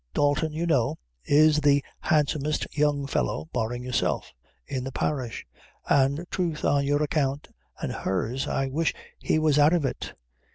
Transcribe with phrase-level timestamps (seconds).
[0.15, 4.33] Dalton, you know, is the handsomest young fellow, barring yourself,
[4.65, 5.45] in the parish;
[5.87, 7.49] an' troth on your account
[7.83, 10.15] an' hers, I wish he was out of it.